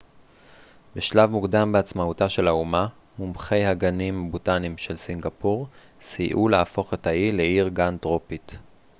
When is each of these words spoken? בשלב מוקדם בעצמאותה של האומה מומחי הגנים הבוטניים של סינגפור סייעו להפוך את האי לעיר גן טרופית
בשלב 0.95 1.29
מוקדם 1.29 1.71
בעצמאותה 1.71 2.29
של 2.29 2.47
האומה 2.47 2.87
מומחי 3.19 3.65
הגנים 3.65 4.23
הבוטניים 4.27 4.77
של 4.77 4.95
סינגפור 4.95 5.67
סייעו 6.01 6.49
להפוך 6.49 6.93
את 6.93 7.07
האי 7.07 7.31
לעיר 7.31 7.67
גן 7.69 7.97
טרופית 7.97 8.57